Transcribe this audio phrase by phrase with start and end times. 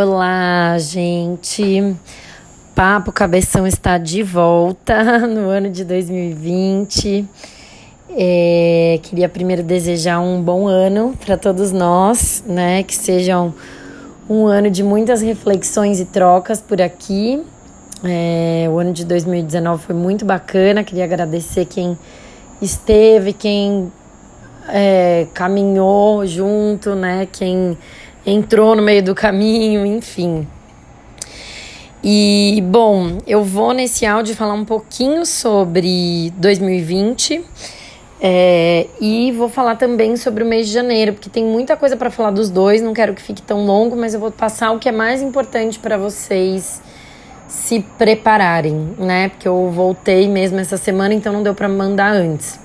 [0.00, 1.96] Olá, gente.
[2.72, 7.26] Papo Cabeção está de volta no ano de 2020.
[8.10, 12.84] É, queria primeiro desejar um bom ano para todos nós, né?
[12.84, 13.52] Que sejam
[14.30, 17.42] um ano de muitas reflexões e trocas por aqui.
[18.04, 20.84] É, o ano de 2019 foi muito bacana.
[20.84, 21.98] Queria agradecer quem
[22.62, 23.92] esteve, quem
[24.68, 27.26] é, caminhou junto, né?
[27.32, 27.76] Quem
[28.28, 30.46] entrou no meio do caminho, enfim.
[32.02, 37.44] E bom, eu vou nesse áudio falar um pouquinho sobre 2020
[38.20, 42.10] é, e vou falar também sobre o mês de janeiro, porque tem muita coisa para
[42.10, 42.82] falar dos dois.
[42.82, 45.78] Não quero que fique tão longo, mas eu vou passar o que é mais importante
[45.78, 46.82] para vocês
[47.48, 49.30] se prepararem, né?
[49.30, 52.60] Porque eu voltei mesmo essa semana, então não deu para mandar antes.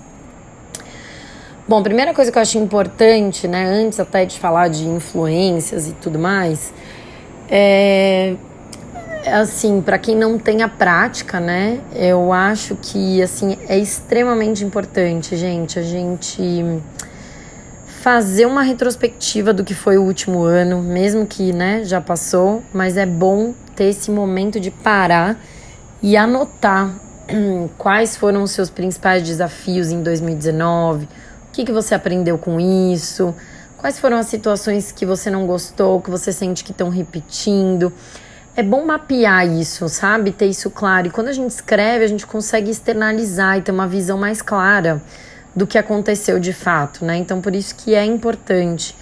[1.65, 5.93] Bom, primeira coisa que eu acho importante, né, antes até de falar de influências e
[5.93, 6.73] tudo mais,
[7.49, 8.35] é,
[9.25, 15.37] assim, para quem não tem a prática, né, eu acho que assim é extremamente importante,
[15.37, 16.81] gente, a gente
[18.01, 22.97] fazer uma retrospectiva do que foi o último ano, mesmo que, né, já passou, mas
[22.97, 25.39] é bom ter esse momento de parar
[26.01, 26.93] e anotar
[27.77, 31.07] quais foram os seus principais desafios em 2019
[31.53, 33.35] o que, que você aprendeu com isso?
[33.77, 37.93] Quais foram as situações que você não gostou, que você sente que estão repetindo?
[38.55, 40.31] É bom mapear isso, sabe?
[40.31, 41.05] Ter isso claro.
[41.05, 44.99] E quando a gente escreve, a gente consegue externalizar e ter uma visão mais clara
[45.55, 47.17] do que aconteceu de fato, né?
[47.17, 48.95] Então, por isso que é importante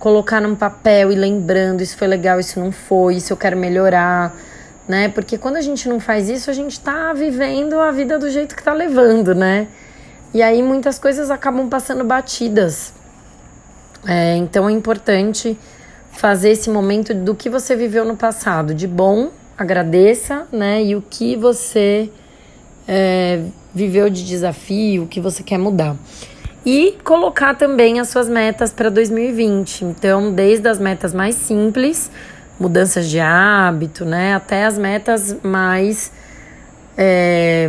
[0.00, 4.34] colocar num papel e lembrando: isso foi legal, isso não foi, isso eu quero melhorar,
[4.88, 5.08] né?
[5.10, 8.56] Porque quando a gente não faz isso, a gente tá vivendo a vida do jeito
[8.56, 9.68] que tá levando, né?
[10.34, 12.92] E aí muitas coisas acabam passando batidas.
[14.04, 15.56] É, então é importante
[16.10, 18.74] fazer esse momento do que você viveu no passado.
[18.74, 20.82] De bom, agradeça, né?
[20.82, 22.10] E o que você
[22.86, 25.96] é, viveu de desafio, o que você quer mudar.
[26.66, 29.84] E colocar também as suas metas para 2020.
[29.84, 32.10] Então, desde as metas mais simples,
[32.58, 34.34] mudanças de hábito, né?
[34.34, 36.10] Até as metas mais.
[36.96, 37.68] É,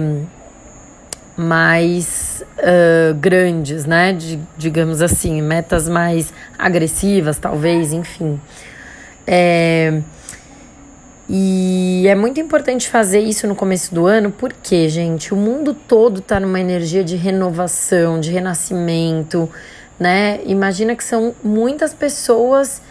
[1.35, 4.13] mais uh, grandes, né?
[4.13, 8.40] De, digamos assim, metas mais agressivas, talvez, enfim.
[9.28, 10.01] É,
[11.28, 16.19] e é muito importante fazer isso no começo do ano, porque, gente, o mundo todo
[16.19, 19.50] está numa energia de renovação, de renascimento,
[20.00, 20.40] né?
[20.46, 22.81] Imagina que são muitas pessoas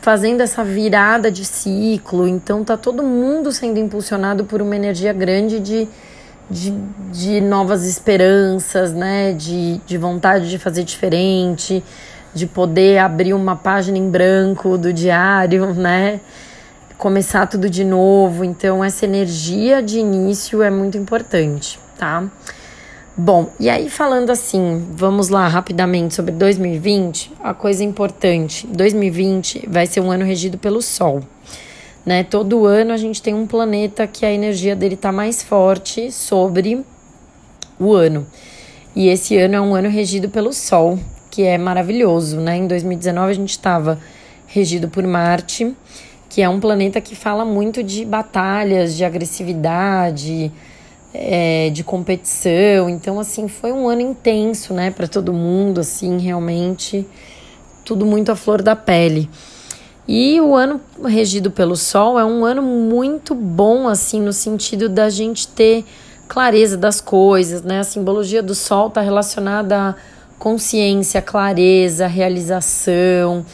[0.00, 5.60] fazendo essa virada de ciclo, então tá todo mundo sendo impulsionado por uma energia grande
[5.60, 5.88] de
[6.50, 6.70] de,
[7.12, 9.32] de novas esperanças, né?
[9.32, 11.82] De, de vontade de fazer diferente,
[12.34, 16.20] de poder abrir uma página em branco do diário, né?
[16.96, 18.44] Começar tudo de novo.
[18.44, 22.24] Então, essa energia de início é muito importante, tá?
[23.16, 29.86] Bom, e aí falando assim, vamos lá rapidamente sobre 2020, a coisa importante: 2020 vai
[29.86, 31.22] ser um ano regido pelo Sol
[32.08, 32.24] né?
[32.24, 36.82] Todo ano a gente tem um planeta que a energia dele está mais forte sobre
[37.78, 38.26] o ano.
[38.96, 40.98] E esse ano é um ano regido pelo Sol,
[41.30, 42.56] que é maravilhoso, né?
[42.56, 43.98] Em 2019 a gente estava
[44.46, 45.76] regido por Marte,
[46.30, 50.50] que é um planeta que fala muito de batalhas, de agressividade,
[51.12, 52.88] é, de competição.
[52.88, 57.06] Então, assim, foi um ano intenso, né, para todo mundo, assim, realmente
[57.84, 59.28] tudo muito à flor da pele.
[60.08, 65.10] E o ano regido pelo Sol é um ano muito bom, assim, no sentido da
[65.10, 65.84] gente ter
[66.26, 67.80] clareza das coisas, né?
[67.80, 69.94] A simbologia do Sol está relacionada à
[70.38, 73.44] consciência, clareza, realização.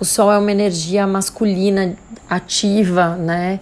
[0.00, 1.94] O Sol é uma energia masculina
[2.26, 3.60] ativa, né?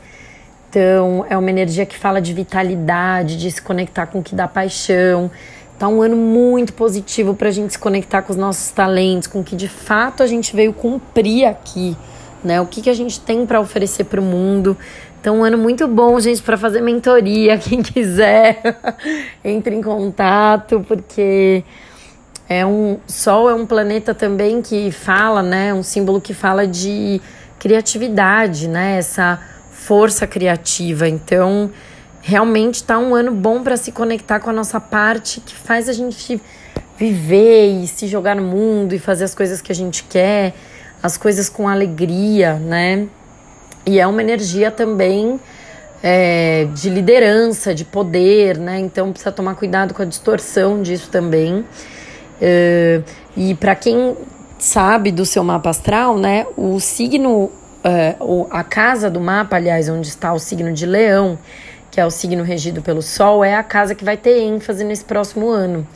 [0.70, 4.46] Então, é uma energia que fala de vitalidade, de se conectar com o que dá
[4.46, 5.32] paixão.
[5.80, 9.40] Tá um ano muito positivo para a gente se conectar com os nossos talentos, com
[9.40, 11.96] o que de fato a gente veio cumprir aqui
[12.42, 12.60] né?
[12.60, 14.76] O que, que a gente tem para oferecer para o mundo.
[15.20, 17.58] Então, um ano muito bom, gente, para fazer mentoria.
[17.58, 18.60] Quem quiser,
[19.44, 21.64] entre em contato, porque
[22.48, 25.74] é um Sol é um planeta também que fala, né?
[25.74, 27.20] Um símbolo que fala de
[27.58, 28.98] criatividade, né?
[28.98, 29.40] Essa
[29.72, 31.08] força criativa.
[31.08, 31.70] Então,
[32.22, 35.92] realmente está um ano bom para se conectar com a nossa parte que faz a
[35.92, 36.40] gente
[36.98, 40.54] viver e se jogar no mundo e fazer as coisas que a gente quer
[41.06, 43.06] as coisas com alegria, né?
[43.86, 45.40] E é uma energia também
[46.02, 48.78] é, de liderança, de poder, né?
[48.78, 51.64] Então precisa tomar cuidado com a distorção disso também.
[52.40, 53.00] É,
[53.36, 54.16] e para quem
[54.58, 56.46] sabe do seu mapa astral, né?
[56.56, 57.50] O signo
[58.20, 61.38] uh, a casa do mapa, aliás, onde está o signo de Leão,
[61.90, 65.04] que é o signo regido pelo Sol, é a casa que vai ter ênfase nesse
[65.04, 65.86] próximo ano.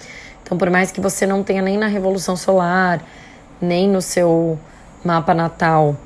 [0.43, 3.03] Então, por mais que você não tenha nem na Revolução Solar,
[3.61, 4.59] nem no seu
[5.05, 5.97] mapa natal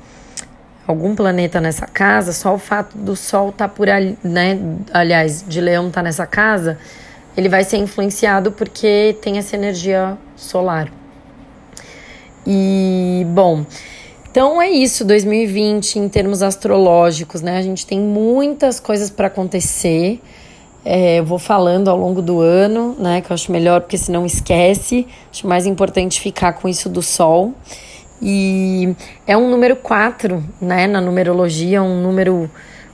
[0.87, 4.59] algum planeta nessa casa, só o fato do Sol estar tá por ali, né?
[4.93, 6.77] Aliás, de Leão estar tá nessa casa,
[7.35, 10.91] ele vai ser influenciado porque tem essa energia solar.
[12.45, 13.65] E, bom,
[14.29, 17.57] então é isso, 2020 em termos astrológicos, né?
[17.57, 20.21] A gente tem muitas coisas para acontecer.
[20.83, 23.21] É, eu vou falando ao longo do ano, né?
[23.21, 25.07] Que eu acho melhor, porque senão esquece.
[25.31, 27.55] Acho mais importante ficar com isso do Sol.
[28.27, 28.95] E
[29.27, 30.87] é um número 4, né?
[30.87, 32.49] Na numerologia, um número,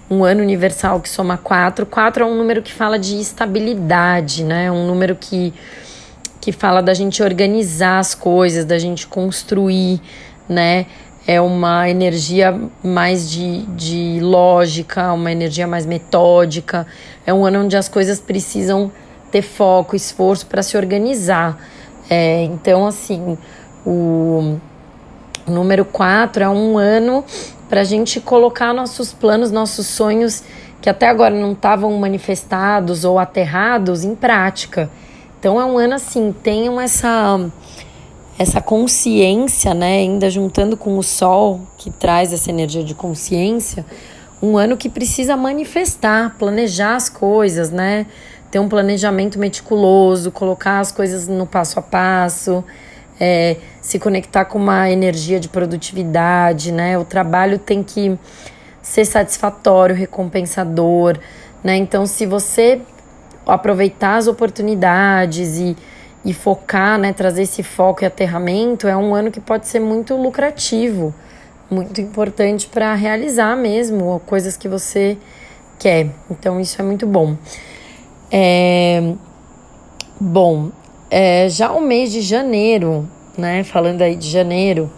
[0.09, 1.85] um ano universal que soma 4.
[1.85, 4.69] 4 é um número que fala de estabilidade, né?
[4.69, 5.53] Um número que,
[6.41, 10.01] que fala da gente organizar as coisas, da gente construir,
[10.49, 10.85] né?
[11.25, 16.85] É uma energia mais de, de lógica, uma energia mais metódica.
[17.25, 18.91] É um ano onde as coisas precisam
[19.31, 21.57] ter foco, esforço para se organizar.
[22.09, 23.37] É, então, assim,
[23.85, 24.59] o
[25.47, 27.23] o número 4 é um ano
[27.69, 30.43] para a gente colocar nossos planos, nossos sonhos
[30.81, 34.89] que até agora não estavam manifestados ou aterrados em prática.
[35.39, 37.39] Então é um ano assim, tenham essa
[38.39, 43.85] essa consciência, né, ainda juntando com o sol que traz essa energia de consciência,
[44.41, 48.07] um ano que precisa manifestar, planejar as coisas, né?
[48.49, 52.63] Ter um planejamento meticuloso, colocar as coisas no passo a passo,
[53.23, 56.97] é, se conectar com uma energia de produtividade, né?
[56.97, 58.17] O trabalho tem que
[58.81, 61.19] ser satisfatório, recompensador,
[61.63, 61.77] né?
[61.77, 62.81] Então, se você
[63.45, 65.77] aproveitar as oportunidades e,
[66.25, 67.13] e focar, né?
[67.13, 71.13] Trazer esse foco e aterramento, é um ano que pode ser muito lucrativo,
[71.69, 75.15] muito importante para realizar mesmo coisas que você
[75.77, 76.09] quer.
[76.27, 77.37] Então, isso é muito bom.
[78.31, 79.13] É,
[80.19, 80.71] bom,
[81.11, 83.05] é, já o mês de janeiro,
[83.37, 83.65] né?
[83.65, 84.89] Falando aí de janeiro,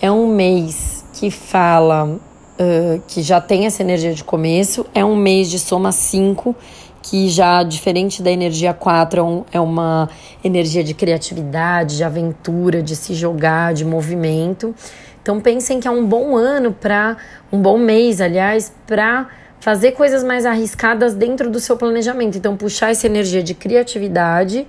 [0.00, 5.14] é um mês que fala uh, que já tem essa energia de começo, é um
[5.14, 6.56] mês de soma 5,
[7.00, 10.10] que já, diferente da energia 4, é, é uma
[10.42, 14.74] energia de criatividade, de aventura, de se jogar, de movimento.
[15.22, 17.16] Então pensem que é um bom ano para
[17.52, 19.28] um bom mês, aliás, para
[19.60, 22.36] fazer coisas mais arriscadas dentro do seu planejamento.
[22.36, 24.66] Então puxar essa energia de criatividade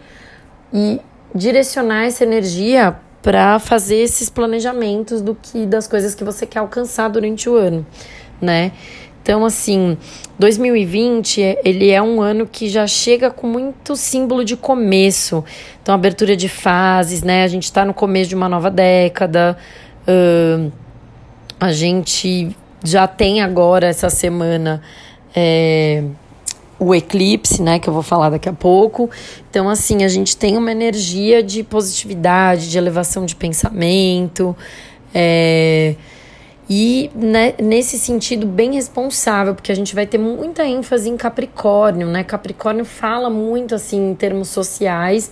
[0.73, 0.99] e
[1.35, 7.07] direcionar essa energia para fazer esses planejamentos do que das coisas que você quer alcançar
[7.07, 7.85] durante o ano,
[8.41, 8.73] né?
[9.23, 9.97] Então, assim,
[10.37, 15.45] 2020 ele é um ano que já chega com muito símbolo de começo.
[15.81, 17.45] Então, abertura de fases, né?
[17.45, 19.57] A gente está no começo de uma nova década.
[20.05, 20.69] Uh,
[21.57, 22.53] a gente
[22.83, 24.81] já tem agora essa semana.
[25.33, 26.03] É,
[26.79, 29.09] o eclipse, né, que eu vou falar daqui a pouco.
[29.49, 34.55] Então, assim, a gente tem uma energia de positividade, de elevação de pensamento,
[35.13, 35.95] é,
[36.69, 42.07] e né, nesse sentido bem responsável, porque a gente vai ter muita ênfase em Capricórnio,
[42.07, 42.23] né?
[42.23, 45.31] Capricórnio fala muito assim em termos sociais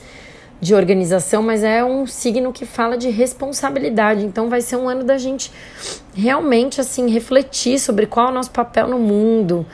[0.59, 4.23] de organização, mas é um signo que fala de responsabilidade.
[4.23, 5.51] Então vai ser um ano da gente
[6.13, 9.65] realmente assim refletir sobre qual é o nosso papel no mundo,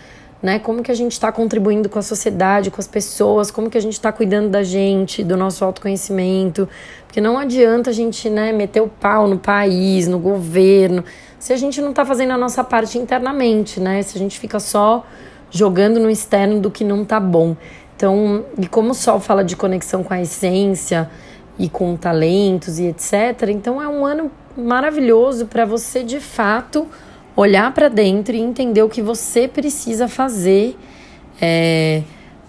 [0.47, 0.59] né?
[0.59, 3.81] Como que a gente está contribuindo com a sociedade, com as pessoas, como que a
[3.81, 6.69] gente está cuidando da gente, do nosso autoconhecimento.
[7.05, 11.03] Porque não adianta a gente né, meter o pau no país, no governo,
[11.37, 14.01] se a gente não está fazendo a nossa parte internamente, né?
[14.01, 15.05] Se a gente fica só
[15.51, 17.53] jogando no externo do que não tá bom.
[17.97, 21.09] Então, e como o Sol fala de conexão com a essência
[21.59, 26.87] e com talentos e etc., então é um ano maravilhoso para você de fato
[27.37, 30.75] olhar para dentro e entender o que você precisa fazer
[31.39, 32.01] é,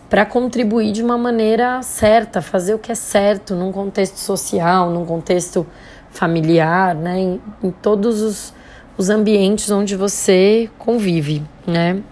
[0.08, 5.04] para contribuir de uma maneira certa, fazer o que é certo num contexto social, num
[5.04, 5.66] contexto
[6.10, 8.54] familiar, né, em, em todos os,
[8.96, 12.02] os ambientes onde você convive, né.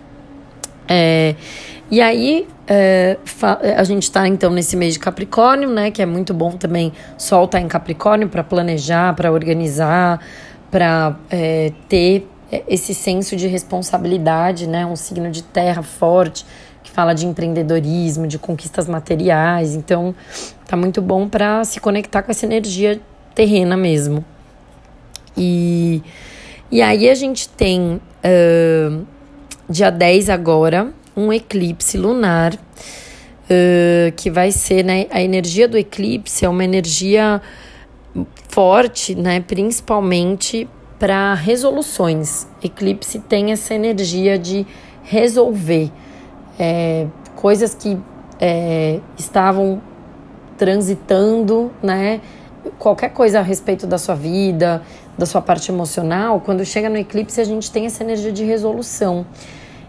[0.87, 1.35] É,
[1.90, 3.16] e aí é,
[3.75, 6.92] a gente está então nesse mês de Capricórnio, né, que é muito bom também.
[7.16, 10.21] Sol tá em Capricórnio para planejar, para organizar,
[10.71, 12.28] para é, ter
[12.68, 14.86] esse senso de responsabilidade, né?
[14.86, 16.46] Um signo de terra forte
[16.82, 19.74] que fala de empreendedorismo, de conquistas materiais.
[19.74, 20.14] Então,
[20.66, 23.00] tá muito bom para se conectar com essa energia
[23.34, 24.24] terrena mesmo.
[25.36, 26.02] E,
[26.70, 29.06] e aí a gente tem uh,
[29.68, 32.54] dia 10 agora um eclipse lunar.
[33.48, 35.06] Uh, que vai ser, né?
[35.08, 37.40] A energia do eclipse é uma energia
[38.48, 39.40] forte, né?
[39.40, 42.46] Principalmente para resoluções.
[42.62, 44.66] Eclipse tem essa energia de
[45.02, 45.90] resolver
[46.58, 47.98] é, coisas que
[48.40, 49.80] é, estavam
[50.56, 52.20] transitando, né?
[52.78, 54.82] Qualquer coisa a respeito da sua vida,
[55.16, 59.24] da sua parte emocional, quando chega no eclipse a gente tem essa energia de resolução.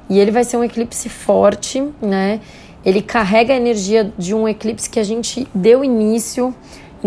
[0.09, 2.39] E ele vai ser um eclipse forte, né?
[2.85, 6.55] Ele carrega a energia de um eclipse que a gente deu início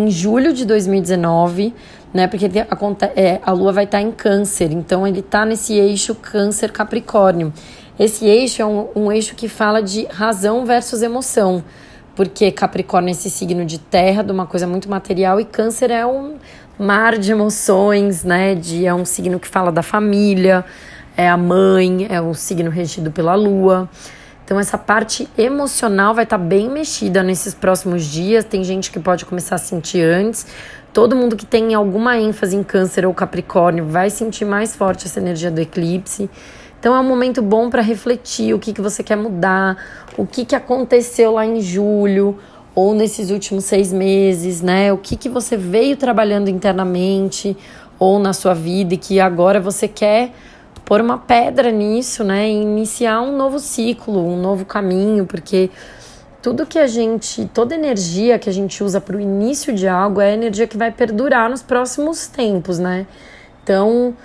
[0.01, 1.75] em julho de 2019,
[2.13, 2.27] né?
[2.27, 7.53] Porque a, é, a Lua vai estar em Câncer, então ele está nesse eixo Câncer-Capricórnio.
[7.99, 11.63] Esse eixo é um, um eixo que fala de razão versus emoção,
[12.17, 16.07] porque Capricórnio é esse signo de terra, de uma coisa muito material, e Câncer é
[16.07, 16.37] um
[16.79, 18.55] mar de emoções, né?
[18.55, 20.65] De, é um signo que fala da família,
[21.17, 23.89] é a mãe, é um signo regido pela Lua.
[24.51, 28.45] Então, essa parte emocional vai estar tá bem mexida nesses próximos dias.
[28.45, 30.45] Tem gente que pode começar a sentir antes.
[30.93, 35.21] Todo mundo que tem alguma ênfase em Câncer ou Capricórnio vai sentir mais forte essa
[35.21, 36.29] energia do eclipse.
[36.81, 39.77] Então, é um momento bom para refletir o que, que você quer mudar,
[40.17, 42.37] o que, que aconteceu lá em julho
[42.75, 44.93] ou nesses últimos seis meses, né?
[44.93, 47.57] O que, que você veio trabalhando internamente
[48.01, 50.33] ou na sua vida e que agora você quer
[50.91, 52.49] pôr uma pedra nisso, né?
[52.49, 55.71] E iniciar um novo ciclo, um novo caminho, porque
[56.43, 60.21] tudo que a gente, toda energia que a gente usa para o início de algo
[60.21, 63.07] é energia que vai perdurar nos próximos tempos, né?
[63.63, 64.17] Então,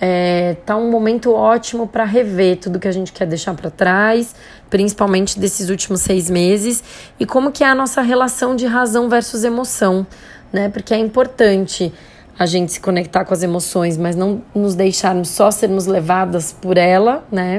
[0.00, 4.34] é, tá um momento ótimo para rever tudo que a gente quer deixar para trás,
[4.70, 6.82] principalmente desses últimos seis meses,
[7.20, 10.06] e como que é a nossa relação de razão versus emoção,
[10.50, 10.70] né?
[10.70, 11.92] Porque é importante
[12.38, 16.76] a gente se conectar com as emoções, mas não nos deixarmos só sermos levadas por
[16.76, 17.58] ela, né?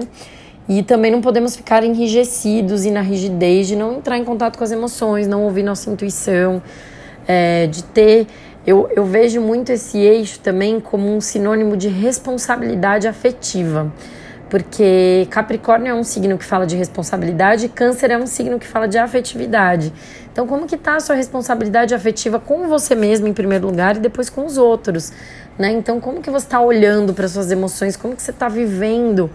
[0.67, 4.63] E também não podemos ficar enrijecidos e na rigidez de não entrar em contato com
[4.63, 6.61] as emoções, não ouvir nossa intuição,
[7.27, 8.27] é, de ter.
[8.65, 13.91] Eu, eu vejo muito esse eixo também como um sinônimo de responsabilidade afetiva
[14.55, 18.65] porque Capricórnio é um signo que fala de responsabilidade e Câncer é um signo que
[18.65, 19.91] fala de afetividade.
[20.31, 23.99] Então, como que tá a sua responsabilidade afetiva com você mesmo em primeiro lugar e
[23.99, 25.11] depois com os outros,
[25.59, 25.73] né?
[25.73, 27.97] Então, como que você está olhando para suas emoções?
[27.97, 29.29] Como que você está vivendo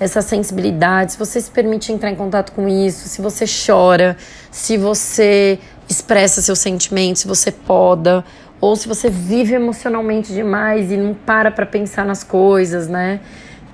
[0.00, 1.12] essa sensibilidade?
[1.12, 4.16] Se você se permite entrar em contato com isso, se você chora,
[4.50, 8.24] se você expressa seus sentimentos, se você poda,
[8.60, 13.20] ou se você vive emocionalmente demais e não para para pensar nas coisas, né?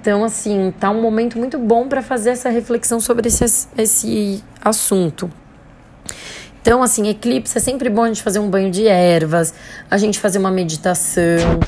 [0.04, 5.30] Então, assim, tá um momento muito bom para fazer essa reflexão sobre esse, esse assunto.
[6.60, 9.54] Então, assim, eclipse é sempre bom a gente fazer um banho de ervas,
[9.90, 11.58] a gente fazer uma meditação,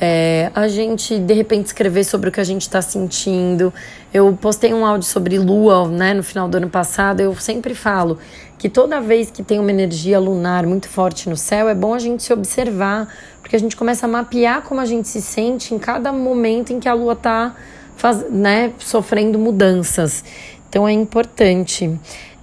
[0.00, 3.70] é, a gente de repente escrever sobre o que a gente está sentindo.
[4.10, 7.20] Eu postei um áudio sobre lua, né, no final do ano passado.
[7.20, 8.18] Eu sempre falo
[8.56, 11.98] que toda vez que tem uma energia lunar muito forte no céu, é bom a
[11.98, 13.06] gente se observar,
[13.42, 16.80] porque a gente começa a mapear como a gente se sente em cada momento em
[16.80, 17.54] que a lua está
[18.02, 20.24] faz, né, sofrendo mudanças.
[20.68, 21.96] Então é importante.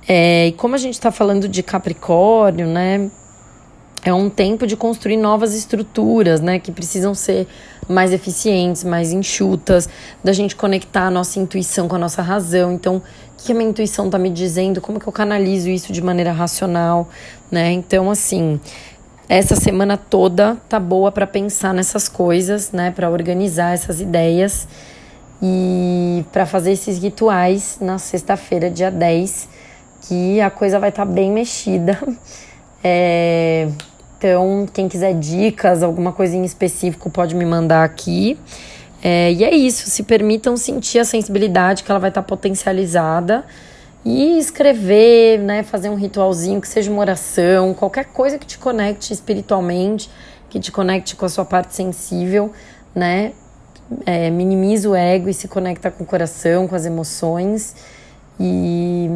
[0.07, 3.11] É, e como a gente está falando de Capricórnio, né?
[4.01, 6.59] É um tempo de construir novas estruturas, né?
[6.59, 7.45] Que precisam ser
[7.89, 9.89] mais eficientes, mais enxutas,
[10.23, 12.71] da gente conectar a nossa intuição com a nossa razão.
[12.71, 13.01] Então, o
[13.43, 14.79] que a minha intuição está me dizendo?
[14.79, 17.09] Como que eu canalizo isso de maneira racional,
[17.51, 17.69] né?
[17.73, 18.61] Então, assim,
[19.27, 22.91] essa semana toda tá boa para pensar nessas coisas, né?
[22.91, 24.65] Para organizar essas ideias
[25.41, 29.48] e para fazer esses rituais na sexta-feira, dia 10,
[30.01, 32.00] que a coisa vai estar tá bem mexida.
[32.81, 33.67] É,
[34.17, 38.39] então, quem quiser dicas, alguma coisa em específico, pode me mandar aqui.
[39.03, 43.46] É, e é isso, se permitam sentir a sensibilidade que ela vai estar tá potencializada
[44.03, 49.13] e escrever, né, fazer um ritualzinho que seja uma oração, qualquer coisa que te conecte
[49.13, 50.10] espiritualmente,
[50.50, 52.51] que te conecte com a sua parte sensível,
[52.96, 53.34] né?
[54.05, 57.75] É, minimiza o ego e se conecta com o coração, com as emoções
[58.39, 59.10] e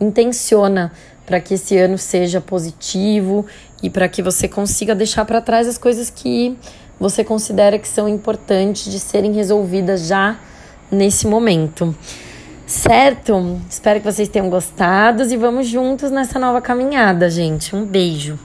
[0.00, 0.92] intenciona
[1.26, 3.44] para que esse ano seja positivo
[3.82, 6.56] e para que você consiga deixar para trás as coisas que
[6.98, 10.38] você considera que são importantes de serem resolvidas já
[10.90, 11.94] nesse momento.
[12.66, 13.60] Certo?
[13.68, 17.74] Espero que vocês tenham gostado e vamos juntos nessa nova caminhada, gente.
[17.74, 18.38] Um beijo.